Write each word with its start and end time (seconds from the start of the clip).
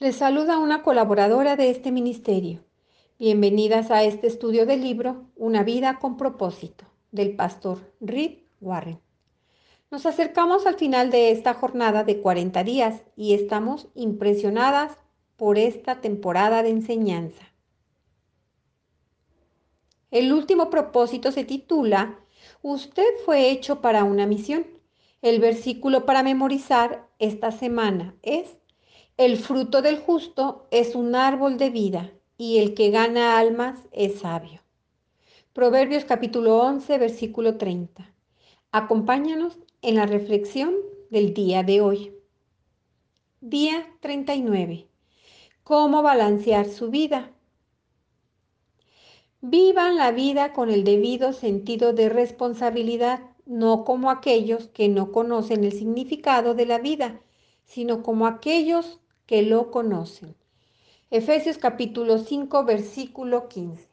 Les 0.00 0.16
saluda 0.16 0.58
una 0.58 0.82
colaboradora 0.82 1.54
de 1.54 1.70
este 1.70 1.92
ministerio. 1.92 2.64
Bienvenidas 3.16 3.92
a 3.92 4.02
este 4.02 4.26
estudio 4.26 4.66
del 4.66 4.80
libro 4.80 5.30
Una 5.36 5.62
vida 5.62 6.00
con 6.00 6.16
propósito 6.16 6.84
del 7.12 7.36
pastor 7.36 7.78
Reed 8.00 8.38
Warren. 8.60 9.00
Nos 9.92 10.04
acercamos 10.04 10.66
al 10.66 10.74
final 10.74 11.12
de 11.12 11.30
esta 11.30 11.54
jornada 11.54 12.02
de 12.02 12.20
40 12.20 12.64
días 12.64 13.04
y 13.14 13.34
estamos 13.34 13.86
impresionadas 13.94 14.98
por 15.36 15.58
esta 15.58 16.00
temporada 16.00 16.64
de 16.64 16.70
enseñanza. 16.70 17.44
El 20.10 20.32
último 20.32 20.70
propósito 20.70 21.30
se 21.30 21.44
titula 21.44 22.18
Usted 22.62 23.06
fue 23.24 23.48
hecho 23.50 23.80
para 23.80 24.02
una 24.02 24.26
misión. 24.26 24.66
El 25.22 25.38
versículo 25.38 26.04
para 26.04 26.24
memorizar 26.24 27.08
esta 27.20 27.52
semana 27.52 28.16
es 28.22 28.56
el 29.16 29.36
fruto 29.36 29.80
del 29.80 30.00
justo 30.00 30.66
es 30.72 30.96
un 30.96 31.14
árbol 31.14 31.56
de 31.56 31.70
vida 31.70 32.12
y 32.36 32.58
el 32.58 32.74
que 32.74 32.90
gana 32.90 33.38
almas 33.38 33.78
es 33.92 34.18
sabio. 34.18 34.60
Proverbios 35.52 36.04
capítulo 36.04 36.58
11, 36.58 36.98
versículo 36.98 37.56
30. 37.56 38.12
Acompáñanos 38.72 39.56
en 39.82 39.94
la 39.94 40.06
reflexión 40.06 40.74
del 41.10 41.32
día 41.32 41.62
de 41.62 41.80
hoy. 41.80 42.12
Día 43.40 43.86
39. 44.00 44.88
¿Cómo 45.62 46.02
balancear 46.02 46.66
su 46.68 46.90
vida? 46.90 47.30
Vivan 49.40 49.96
la 49.96 50.10
vida 50.10 50.52
con 50.52 50.70
el 50.70 50.82
debido 50.82 51.32
sentido 51.32 51.92
de 51.92 52.08
responsabilidad, 52.08 53.20
no 53.46 53.84
como 53.84 54.10
aquellos 54.10 54.66
que 54.68 54.88
no 54.88 55.12
conocen 55.12 55.62
el 55.62 55.72
significado 55.72 56.54
de 56.54 56.66
la 56.66 56.78
vida, 56.80 57.20
sino 57.64 58.02
como 58.02 58.26
aquellos 58.26 58.98
que 59.26 59.42
lo 59.42 59.70
conocen. 59.70 60.36
Efesios 61.10 61.58
capítulo 61.58 62.18
5, 62.18 62.64
versículo 62.64 63.48
15. 63.48 63.88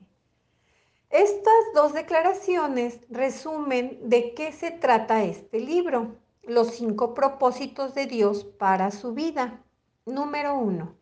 Estas 1.10 1.54
dos 1.76 1.94
declaraciones 1.94 3.00
resumen 3.10 4.00
de 4.04 4.34
qué 4.34 4.52
se 4.52 4.72
trata 4.72 5.24
este 5.24 5.60
libro, 5.60 6.16
los 6.44 6.70
cinco 6.70 7.14
propósitos 7.14 7.94
de 7.94 8.06
Dios 8.08 8.46
para 8.46 8.92
su 8.92 9.14
vida. 9.14 9.62
Número 10.06 10.58
uno, 10.58 10.96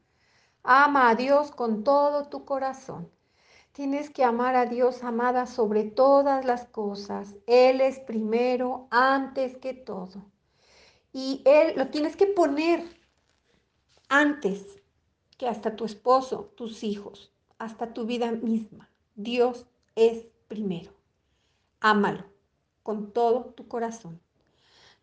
ama 0.64 1.10
a 1.10 1.16
Dios 1.16 1.52
con 1.52 1.84
todo 1.84 2.28
tu 2.28 2.44
corazón. 2.44 3.10
Tienes 3.72 4.10
que 4.10 4.24
amar 4.24 4.56
a 4.56 4.66
Dios, 4.66 5.04
amada, 5.04 5.46
sobre 5.46 5.84
todas 5.84 6.44
las 6.44 6.66
cosas. 6.66 7.36
Él 7.46 7.80
es 7.80 8.00
primero, 8.00 8.88
antes 8.90 9.58
que 9.58 9.74
todo. 9.74 10.26
Y 11.14 11.42
Él 11.46 11.74
lo 11.78 11.88
tienes 11.90 12.16
que 12.16 12.26
poner 12.26 12.99
antes 14.10 14.82
que 15.38 15.48
hasta 15.48 15.76
tu 15.76 15.86
esposo, 15.86 16.52
tus 16.58 16.84
hijos, 16.84 17.32
hasta 17.58 17.94
tu 17.94 18.06
vida 18.06 18.32
misma. 18.32 18.90
Dios 19.16 19.66
es 19.96 20.28
primero. 20.48 20.92
Ámalo 21.80 22.26
con 22.84 23.12
todo 23.12 23.54
tu 23.56 23.68
corazón. 23.68 24.20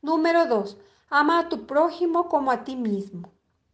Número 0.03 0.47
dos, 0.47 0.77
ama 1.09 1.39
a 1.39 1.49
tu 1.49 1.67
prójimo 1.67 2.29
como 2.29 2.51
a 2.51 2.65
ti 2.65 2.75
mismo. 2.75 3.31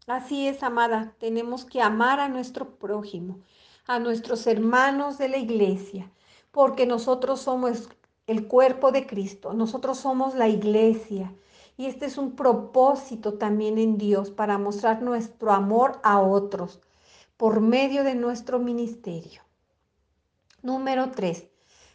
Así 0.06 0.48
es, 0.48 0.62
amada, 0.62 1.14
tenemos 1.18 1.64
que 1.64 1.80
amar 1.80 2.20
a 2.20 2.28
nuestro 2.28 2.76
prójimo, 2.76 3.40
a 3.86 3.98
nuestros 3.98 4.46
hermanos 4.46 5.16
de 5.16 5.28
la 5.28 5.38
iglesia, 5.38 6.10
porque 6.50 6.86
nosotros 6.86 7.40
somos 7.40 7.88
el 8.26 8.46
cuerpo 8.48 8.92
de 8.92 9.06
Cristo, 9.06 9.54
nosotros 9.54 9.98
somos 9.98 10.34
la 10.34 10.48
iglesia. 10.48 11.32
Y 11.82 11.86
este 11.86 12.06
es 12.06 12.16
un 12.16 12.36
propósito 12.36 13.38
también 13.38 13.76
en 13.76 13.98
Dios 13.98 14.30
para 14.30 14.56
mostrar 14.56 15.02
nuestro 15.02 15.50
amor 15.50 15.98
a 16.04 16.20
otros 16.20 16.80
por 17.36 17.60
medio 17.60 18.04
de 18.04 18.14
nuestro 18.14 18.60
ministerio. 18.60 19.42
Número 20.62 21.10
3. 21.10 21.44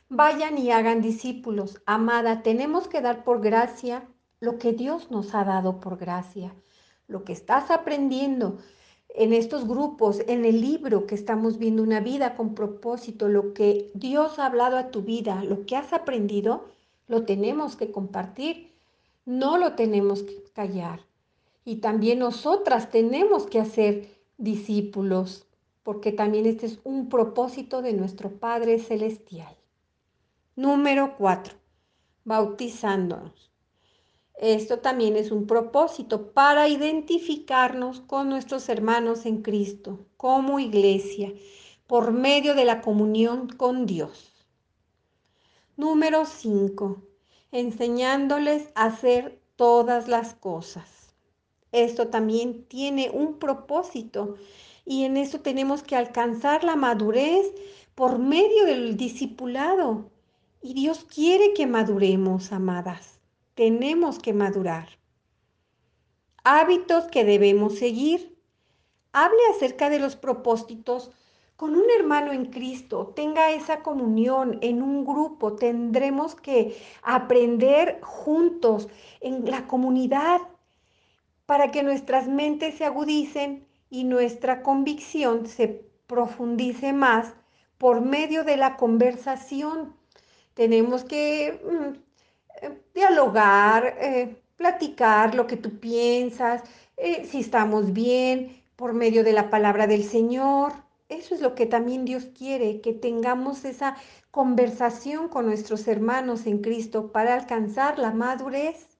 Vayan 0.09 0.57
y 0.57 0.71
hagan 0.71 1.01
discípulos. 1.01 1.81
Amada, 1.85 2.43
tenemos 2.43 2.89
que 2.89 2.99
dar 2.99 3.23
por 3.23 3.39
gracia 3.39 4.05
lo 4.41 4.57
que 4.57 4.73
Dios 4.73 5.09
nos 5.09 5.33
ha 5.33 5.45
dado 5.45 5.79
por 5.79 5.95
gracia. 5.95 6.53
Lo 7.07 7.23
que 7.23 7.31
estás 7.31 7.71
aprendiendo 7.71 8.57
en 9.07 9.31
estos 9.31 9.65
grupos, 9.65 10.19
en 10.27 10.43
el 10.43 10.59
libro 10.59 11.07
que 11.07 11.15
estamos 11.15 11.57
viendo, 11.57 11.81
una 11.81 12.01
vida 12.01 12.35
con 12.35 12.55
propósito, 12.55 13.29
lo 13.29 13.53
que 13.53 13.89
Dios 13.93 14.37
ha 14.37 14.47
hablado 14.47 14.75
a 14.75 14.91
tu 14.91 15.03
vida, 15.03 15.45
lo 15.45 15.65
que 15.65 15.77
has 15.77 15.93
aprendido, 15.93 16.65
lo 17.07 17.23
tenemos 17.23 17.77
que 17.77 17.89
compartir 17.89 18.75
no 19.27 19.57
lo 19.57 19.73
tenemos 19.73 20.23
que 20.23 20.41
callar. 20.53 21.01
Y 21.65 21.75
también 21.81 22.19
nosotras 22.19 22.89
tenemos 22.89 23.45
que 23.45 23.59
hacer 23.59 24.09
discípulos, 24.37 25.45
porque 25.83 26.13
también 26.13 26.45
este 26.45 26.65
es 26.65 26.79
un 26.85 27.09
propósito 27.09 27.81
de 27.81 27.91
nuestro 27.91 28.31
Padre 28.39 28.79
Celestial. 28.79 29.53
Número 30.55 31.17
cuatro, 31.17 31.55
bautizándonos. 32.23 33.51
Esto 34.35 34.79
también 34.79 35.17
es 35.17 35.29
un 35.29 35.45
propósito 35.45 36.31
para 36.31 36.69
identificarnos 36.69 37.99
con 37.99 38.29
nuestros 38.29 38.69
hermanos 38.69 39.25
en 39.25 39.41
Cristo 39.41 40.05
como 40.15 40.57
iglesia 40.57 41.33
por 41.85 42.13
medio 42.13 42.55
de 42.55 42.63
la 42.63 42.79
comunión 42.79 43.49
con 43.49 43.85
Dios. 43.85 44.31
Número 45.75 46.23
5 46.23 47.01
enseñándoles 47.51 48.69
a 48.75 48.85
hacer 48.85 49.39
todas 49.55 50.07
las 50.07 50.33
cosas. 50.33 51.13
Esto 51.71 52.07
también 52.07 52.63
tiene 52.65 53.09
un 53.09 53.39
propósito 53.39 54.35
y 54.85 55.03
en 55.03 55.17
eso 55.17 55.41
tenemos 55.41 55.83
que 55.83 55.95
alcanzar 55.95 56.63
la 56.63 56.75
madurez 56.75 57.53
por 57.93 58.19
medio 58.19 58.65
del 58.65 58.95
discipulado. 58.95 60.09
Y 60.61 60.73
Dios 60.73 61.05
quiere 61.05 61.53
que 61.53 61.67
maduremos, 61.67 62.51
amadas. 62.51 63.19
Tenemos 63.53 64.19
que 64.19 64.33
madurar. 64.33 64.87
Hábitos 66.43 67.05
que 67.05 67.25
debemos 67.25 67.77
seguir. 67.77 68.37
Hable 69.11 69.39
acerca 69.55 69.89
de 69.89 69.99
los 69.99 70.15
propósitos 70.15 71.11
con 71.57 71.75
un 71.75 71.85
hermano 71.99 72.31
en 72.31 72.45
Cristo, 72.45 73.13
tenga 73.15 73.49
esa 73.51 73.81
comunión 73.81 74.59
en 74.61 74.83
un 74.83 75.03
grupo, 75.03 75.55
tendremos 75.55 76.35
que 76.35 76.77
aprender 77.01 77.99
juntos 78.03 78.87
en 79.21 79.49
la 79.49 79.65
comunidad 79.67 80.39
para 81.47 81.71
que 81.71 81.81
nuestras 81.81 82.27
mentes 82.27 82.75
se 82.75 82.85
agudicen 82.85 83.67
y 83.89 84.03
nuestra 84.03 84.61
convicción 84.61 85.47
se 85.47 85.67
profundice 86.05 86.93
más 86.93 87.33
por 87.79 88.01
medio 88.01 88.43
de 88.43 88.57
la 88.57 88.77
conversación. 88.77 89.95
Tenemos 90.53 91.05
que 91.05 91.59
mm, 91.63 92.65
eh, 92.65 92.81
dialogar, 92.93 93.97
eh, 93.99 94.43
platicar 94.57 95.33
lo 95.33 95.47
que 95.47 95.57
tú 95.57 95.79
piensas, 95.79 96.61
eh, 96.97 97.25
si 97.25 97.39
estamos 97.39 97.93
bien, 97.93 98.61
por 98.75 98.93
medio 98.93 99.23
de 99.23 99.33
la 99.33 99.49
palabra 99.49 99.87
del 99.87 100.03
Señor 100.03 100.86
eso 101.09 101.35
es 101.35 101.41
lo 101.41 101.55
que 101.55 101.65
también 101.65 102.03
Dios 102.05 102.25
quiere, 102.37 102.81
que 102.81 102.93
tengamos 102.93 103.63
esa 103.65 103.95
conversación 104.31 105.29
con 105.29 105.45
nuestros 105.45 105.87
hermanos 105.87 106.45
en 106.45 106.59
Cristo 106.61 107.11
para 107.11 107.33
alcanzar 107.33 107.97
la 107.97 108.11
madurez. 108.11 108.97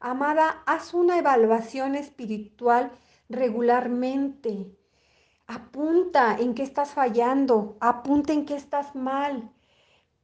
Amada, 0.00 0.62
haz 0.66 0.92
una 0.94 1.18
evaluación 1.18 1.94
espiritual 1.94 2.92
regularmente. 3.28 4.76
Apunta 5.46 6.36
en 6.38 6.54
qué 6.54 6.62
estás 6.62 6.90
fallando, 6.90 7.76
apunta 7.80 8.32
en 8.32 8.44
qué 8.44 8.54
estás 8.56 8.94
mal. 8.94 9.50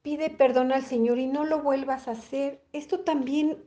Pide 0.03 0.31
perdón 0.31 0.73
al 0.73 0.85
Señor 0.85 1.19
y 1.19 1.27
no 1.27 1.45
lo 1.45 1.63
vuelvas 1.63 2.09
a 2.09 2.13
hacer. 2.13 2.63
Esto 2.73 3.01
también 3.01 3.65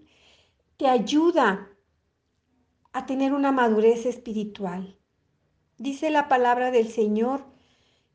te 0.77 0.87
ayuda 0.87 1.69
a 2.93 3.05
tener 3.05 3.33
una 3.33 3.51
madurez 3.51 4.05
espiritual. 4.05 5.00
Dice 5.81 6.11
la 6.11 6.27
palabra 6.27 6.69
del 6.69 6.89
Señor 6.89 7.43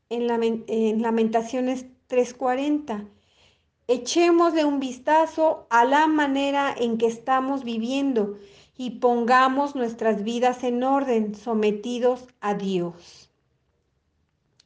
en, 0.09 1.03
Lamentaciones 1.03 1.87
3:40. 2.07 3.09
Echémosle 3.89 4.65
un 4.65 4.79
vistazo 4.79 5.67
a 5.69 5.85
la 5.85 6.07
manera 6.07 6.73
en 6.79 6.97
que 6.97 7.09
estamos 7.09 7.65
viviendo 7.65 8.37
y 8.77 9.01
pongamos 9.01 9.75
nuestras 9.75 10.23
vidas 10.23 10.63
en 10.63 10.85
orden, 10.85 11.35
sometidos 11.35 12.29
a 12.41 12.55
Dios. 12.55 13.33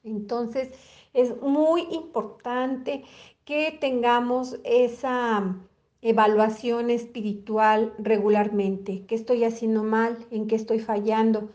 Entonces, 0.05 0.69
es 1.15 1.41
muy 1.41 1.87
importante 1.93 3.05
que 3.47 3.79
tengamos 3.81 4.59
esa 4.63 5.57
evaluación 6.03 6.91
espiritual 6.91 7.95
regularmente. 7.97 9.07
¿Qué 9.07 9.15
estoy 9.15 9.45
haciendo 9.45 9.85
mal? 9.85 10.19
¿En 10.31 10.49
qué 10.49 10.57
estoy 10.57 10.81
fallando? 10.81 11.49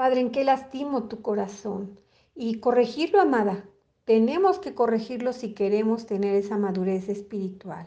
Padre, 0.00 0.20
¿en 0.20 0.30
qué 0.30 0.44
lastimo 0.44 1.08
tu 1.08 1.20
corazón? 1.20 2.00
Y 2.34 2.60
corregirlo, 2.60 3.20
amada. 3.20 3.68
Tenemos 4.06 4.58
que 4.58 4.74
corregirlo 4.74 5.34
si 5.34 5.52
queremos 5.52 6.06
tener 6.06 6.36
esa 6.36 6.56
madurez 6.56 7.10
espiritual. 7.10 7.86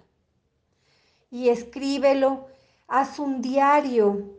Y 1.31 1.50
escríbelo, 1.50 2.45
haz 2.88 3.18
un 3.18 3.42
diario 3.42 4.30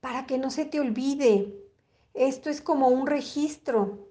para 0.00 0.26
que 0.26 0.38
no 0.38 0.50
se 0.50 0.64
te 0.64 0.80
olvide. 0.80 1.54
Esto 2.14 2.50
es 2.50 2.62
como 2.62 2.88
un 2.88 3.06
registro 3.06 4.08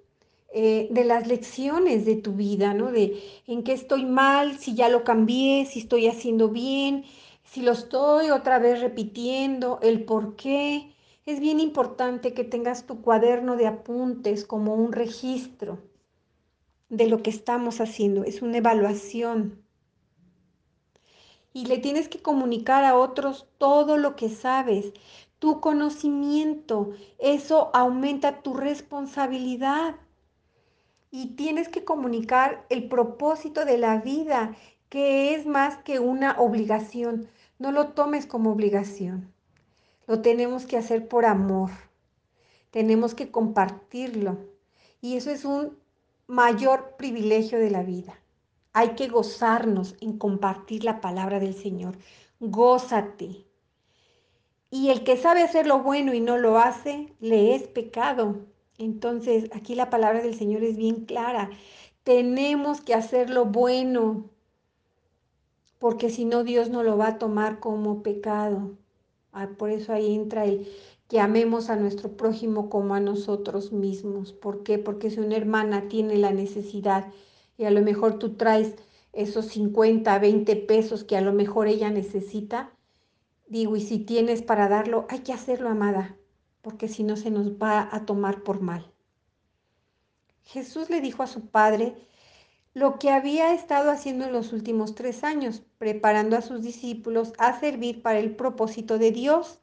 eh, 0.54 0.88
de 0.90 1.04
las 1.04 1.28
lecciones 1.28 2.06
de 2.06 2.16
tu 2.16 2.32
vida, 2.32 2.74
¿no? 2.74 2.94
De 2.94 3.22
en 3.48 3.66
qué 3.66 3.74
estoy 3.74 4.06
mal, 4.06 4.58
si 4.60 4.76
ya 4.76 4.88
lo 4.88 5.04
cambié, 5.04 5.66
si 5.66 5.80
estoy 5.80 6.08
haciendo 6.08 6.48
bien, 6.48 7.04
si 7.44 7.64
lo 7.64 7.74
estoy 7.74 8.30
otra 8.30 8.60
vez 8.60 8.80
repitiendo, 8.80 9.80
el 9.82 10.06
por 10.06 10.38
qué. 10.38 10.94
Es 11.28 11.42
bien 11.42 11.60
importante 11.60 12.34
que 12.34 12.46
tengas 12.46 12.86
tu 12.86 13.02
cuaderno 13.02 13.58
de 13.58 13.68
apuntes 13.68 14.46
como 14.46 14.76
un 14.76 14.94
registro 14.94 15.78
de 16.88 17.08
lo 17.08 17.22
que 17.22 17.30
estamos 17.32 17.82
haciendo. 17.82 18.24
Es 18.24 18.42
una 18.42 18.60
evaluación. 18.60 19.62
Y 21.52 21.66
le 21.66 21.80
tienes 21.80 22.08
que 22.08 22.22
comunicar 22.22 22.86
a 22.86 22.98
otros 22.98 23.46
todo 23.58 23.98
lo 23.98 24.16
que 24.16 24.30
sabes, 24.30 24.94
tu 25.38 25.60
conocimiento. 25.60 26.92
Eso 27.20 27.72
aumenta 27.74 28.42
tu 28.42 28.54
responsabilidad. 28.54 29.98
Y 31.12 31.36
tienes 31.36 31.68
que 31.68 31.84
comunicar 31.84 32.66
el 32.70 32.88
propósito 32.88 33.66
de 33.66 33.78
la 33.78 33.98
vida, 33.98 34.56
que 34.88 35.36
es 35.36 35.46
más 35.46 35.76
que 35.80 36.00
una 36.00 36.40
obligación. 36.40 37.28
No 37.60 37.74
lo 37.74 37.90
tomes 37.90 38.26
como 38.28 38.50
obligación. 38.54 39.34
Lo 40.08 40.22
tenemos 40.22 40.66
que 40.66 40.78
hacer 40.78 41.08
por 41.08 41.26
amor. 41.26 41.70
Tenemos 42.72 43.14
que 43.14 43.30
compartirlo. 43.30 44.38
Y 45.02 45.18
eso 45.18 45.30
es 45.30 45.46
un 45.46 45.78
mayor 46.28 46.96
privilegio 46.98 47.60
de 47.60 47.70
la 47.70 47.84
vida. 47.84 48.20
Hay 48.74 48.96
que 48.96 49.08
gozarnos 49.08 49.96
en 50.02 50.18
compartir 50.18 50.84
la 50.84 51.02
palabra 51.02 51.40
del 51.40 51.56
Señor. 51.56 51.98
Gózate. 52.40 53.46
Y 54.70 54.90
el 54.90 55.04
que 55.04 55.18
sabe 55.18 55.44
hacer 55.44 55.68
lo 55.68 55.80
bueno 55.80 56.14
y 56.14 56.20
no 56.20 56.38
lo 56.38 56.58
hace, 56.58 57.14
le 57.20 57.56
es 57.56 57.64
pecado. 57.64 58.46
Entonces, 58.78 59.50
aquí 59.54 59.76
la 59.76 59.90
palabra 59.90 60.22
del 60.22 60.36
Señor 60.36 60.64
es 60.64 60.78
bien 60.78 61.06
clara. 61.06 61.50
Tenemos 62.04 62.82
que 62.82 62.94
hacer 62.94 63.30
lo 63.30 63.46
bueno, 63.46 64.30
porque 65.80 66.10
si 66.10 66.26
no, 66.26 66.44
Dios 66.44 66.70
no 66.70 66.84
lo 66.84 66.98
va 66.98 67.08
a 67.08 67.18
tomar 67.18 67.60
como 67.60 68.04
pecado. 68.04 68.78
Ah, 69.40 69.50
por 69.56 69.70
eso 69.70 69.94
ahí 69.94 70.16
entra 70.16 70.46
el 70.46 70.68
que 71.08 71.20
amemos 71.20 71.70
a 71.70 71.76
nuestro 71.76 72.18
prójimo 72.18 72.72
como 72.72 72.96
a 72.96 73.00
nosotros 73.00 73.72
mismos. 73.72 74.34
¿Por 74.34 74.64
qué? 74.64 74.80
Porque 74.80 75.12
si 75.12 75.20
una 75.20 75.38
hermana 75.38 75.88
tiene 75.90 76.18
la 76.18 76.32
necesidad 76.32 77.14
y 77.56 77.66
a 77.66 77.70
lo 77.70 77.84
mejor 77.84 78.18
tú 78.18 78.36
traes 78.36 78.74
esos 79.14 79.46
50, 79.46 80.18
20 80.18 80.56
pesos 80.56 81.04
que 81.04 81.18
a 81.18 81.22
lo 81.22 81.34
mejor 81.34 81.68
ella 81.68 81.92
necesita, 81.92 82.72
digo, 83.46 83.76
y 83.76 83.82
si 83.82 84.00
tienes 84.00 84.42
para 84.42 84.70
darlo, 84.70 85.06
hay 85.08 85.20
que 85.20 85.34
hacerlo, 85.34 85.70
amada, 85.70 86.18
porque 86.64 86.88
si 86.88 87.04
no 87.04 87.16
se 87.16 87.30
nos 87.30 87.52
va 87.52 87.88
a 87.92 88.08
tomar 88.08 88.42
por 88.42 88.62
mal. 88.62 88.92
Jesús 90.46 90.90
le 90.90 91.00
dijo 91.00 91.22
a 91.22 91.28
su 91.28 91.46
padre 91.50 91.94
lo 92.78 93.00
que 93.00 93.10
había 93.10 93.56
estado 93.56 93.90
haciendo 93.90 94.26
en 94.26 94.34
los 94.34 94.54
últimos 94.54 94.94
tres 94.94 95.24
años, 95.24 95.64
preparando 95.80 96.38
a 96.38 96.42
sus 96.42 96.62
discípulos 96.62 97.34
a 97.40 97.60
servir 97.60 98.04
para 98.04 98.20
el 98.20 98.36
propósito 98.36 99.00
de 99.00 99.12
Dios. 99.12 99.58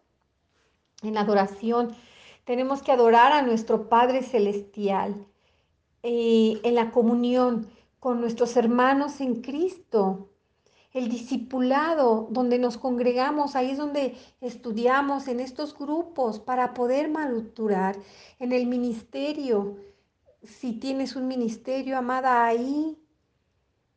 En 1.01 1.17
adoración 1.17 1.95
tenemos 2.45 2.83
que 2.83 2.91
adorar 2.91 3.31
a 3.31 3.43
nuestro 3.43 3.89
Padre 3.89 4.25
Celestial, 4.25 5.29
eh, 6.03 6.61
en 6.65 6.75
la 6.75 6.91
comunión 6.91 7.69
con 8.01 8.21
nuestros 8.21 8.57
hermanos 8.57 9.21
en 9.21 9.43
Cristo, 9.43 10.31
el 10.93 11.09
discipulado, 11.09 12.27
donde 12.33 12.59
nos 12.59 12.79
congregamos, 12.79 13.55
ahí 13.55 13.71
es 13.71 13.79
donde 13.79 14.17
estudiamos 14.41 15.29
en 15.29 15.39
estos 15.39 15.79
grupos 15.79 16.41
para 16.41 16.75
poder 16.75 17.09
madurar 17.09 17.97
en 18.41 18.51
el 18.51 18.67
ministerio. 18.67 19.77
Si 20.43 20.73
tienes 20.73 21.15
un 21.15 21.29
ministerio, 21.29 21.97
amada, 21.97 22.45
ahí 22.45 22.99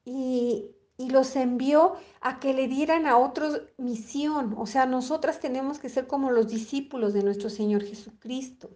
y, 0.08 0.72
los 0.98 1.36
envió 1.36 1.94
a 2.22 2.40
que 2.40 2.54
le 2.56 2.68
dieran 2.68 3.06
a 3.06 3.18
otros 3.18 3.62
misión. 3.78 4.56
O 4.58 4.66
sea, 4.66 4.88
nosotras 4.88 5.40
tenemos 5.40 5.78
que 5.78 5.90
ser 5.90 6.08
como 6.08 6.32
los 6.32 6.48
discípulos 6.48 7.14
de 7.14 7.22
nuestro 7.24 7.52
Señor 7.52 7.84
Jesucristo. 7.84 8.70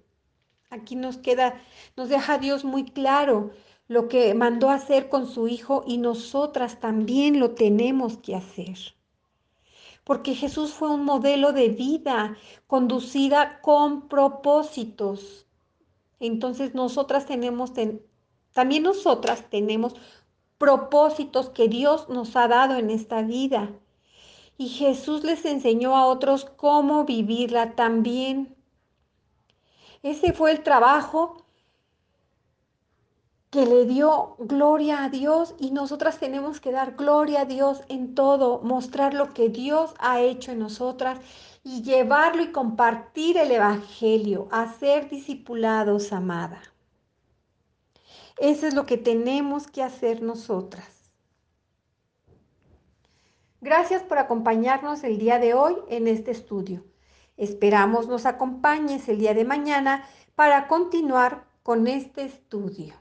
Aquí 0.69 0.95
nos 0.95 1.18
queda, 1.18 1.60
nos 1.98 2.10
deja 2.10 2.38
Dios 2.38 2.63
muy 2.63 2.83
claro 2.86 3.51
lo 3.88 4.07
que 4.07 4.36
mandó 4.36 4.69
hacer 4.69 5.10
con 5.10 5.25
su 5.25 5.48
Hijo 5.48 5.83
y 5.88 5.98
nosotras 5.98 6.80
también 6.80 7.39
lo 7.39 7.56
tenemos 7.56 8.18
que 8.18 8.36
hacer. 8.36 8.78
Porque 10.04 10.36
Jesús 10.36 10.74
fue 10.74 10.92
un 10.92 11.04
modelo 11.04 11.54
de 11.54 11.69
vida 11.69 12.38
conducida 12.68 13.62
con 13.62 14.07
propósitos. 14.07 15.48
Entonces 16.19 16.75
nosotras 16.75 17.25
tenemos, 17.25 17.72
también 18.54 18.83
nosotras 18.83 19.50
tenemos 19.50 19.95
propósitos 20.61 21.49
que 21.49 21.67
Dios 21.67 22.07
nos 22.07 22.35
ha 22.35 22.47
dado 22.47 22.75
en 22.75 22.91
esta 22.91 23.23
vida. 23.23 23.71
Y 24.59 24.69
Jesús 24.69 25.23
les 25.23 25.43
enseñó 25.45 25.97
a 25.97 26.05
otros 26.05 26.45
cómo 26.45 27.03
vivirla 27.03 27.71
también. 27.71 28.55
Ese 30.03 30.33
fue 30.33 30.51
el 30.51 30.61
trabajo 30.61 31.43
que 33.49 33.65
le 33.65 33.85
dio 33.85 34.35
gloria 34.37 35.03
a 35.03 35.09
Dios 35.09 35.55
y 35.57 35.71
nosotras 35.71 36.19
tenemos 36.19 36.59
que 36.59 36.71
dar 36.71 36.95
gloria 36.95 37.41
a 37.41 37.45
Dios 37.45 37.81
en 37.89 38.13
todo, 38.13 38.59
mostrar 38.61 39.15
lo 39.15 39.33
que 39.33 39.49
Dios 39.49 39.95
ha 39.97 40.21
hecho 40.21 40.51
en 40.51 40.59
nosotras 40.59 41.19
y 41.63 41.81
llevarlo 41.81 42.43
y 42.43 42.51
compartir 42.51 43.37
el 43.37 43.49
Evangelio, 43.49 44.47
hacer 44.51 45.09
discipulados, 45.09 46.13
amada. 46.13 46.61
Eso 48.41 48.65
es 48.65 48.73
lo 48.73 48.88
que 48.88 48.97
tenemos 48.97 49.67
que 49.67 49.83
hacer 49.83 50.23
nosotras. 50.23 51.11
Gracias 53.61 54.01
por 54.01 54.17
acompañarnos 54.17 55.03
el 55.03 55.19
día 55.19 55.38
de 55.38 55.53
hoy 55.53 55.75
en 55.89 56.07
este 56.07 56.31
estudio. 56.31 56.83
Esperamos 57.38 58.07
nos 58.07 58.25
acompañes 58.25 59.07
el 59.09 59.19
día 59.19 59.35
de 59.35 59.45
mañana 59.45 60.07
para 60.33 60.67
continuar 60.67 61.45
con 61.61 61.85
este 61.85 62.23
estudio. 62.23 62.95